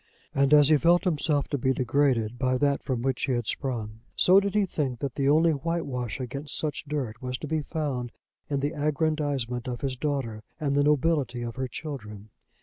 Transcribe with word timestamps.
And 0.33 0.51
as 0.51 0.69
he 0.69 0.77
felt 0.77 1.03
himself 1.03 1.47
to 1.49 1.59
be 1.59 1.73
degraded 1.75 2.39
by 2.39 2.57
that 2.57 2.81
from 2.81 3.03
which 3.03 3.25
he 3.25 3.33
had 3.33 3.45
sprung, 3.45 3.99
so 4.15 4.39
did 4.39 4.55
he 4.55 4.65
think 4.65 4.97
that 4.97 5.13
the 5.13 5.29
only 5.29 5.51
whitewash 5.51 6.19
against 6.19 6.57
such 6.57 6.85
dirt 6.85 7.21
was 7.21 7.37
to 7.37 7.47
be 7.47 7.61
found 7.61 8.11
in 8.49 8.61
the 8.61 8.73
aggrandisement 8.73 9.67
of 9.67 9.81
his 9.81 9.95
daughter 9.95 10.41
and 10.59 10.75
the 10.75 10.83
nobility 10.83 11.43
of 11.43 11.55
her 11.55 11.67
children. 11.67 12.31